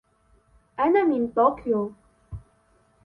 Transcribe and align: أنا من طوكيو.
أنا 0.79 1.03
من 1.03 1.27
طوكيو. 1.31 1.91